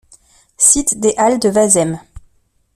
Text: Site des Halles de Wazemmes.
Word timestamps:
Site 0.57 0.99
des 0.99 1.13
Halles 1.15 1.37
de 1.37 1.47
Wazemmes. 1.49 1.99